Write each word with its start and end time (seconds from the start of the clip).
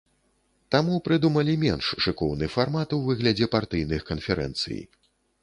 Таму 0.75 0.95
прыдумалі 1.07 1.53
менш 1.65 1.85
шыкоўны 2.07 2.49
фармат 2.55 2.97
у 2.99 3.01
выглядзе 3.11 3.51
партыйных 3.59 4.01
канферэнцый. 4.11 4.79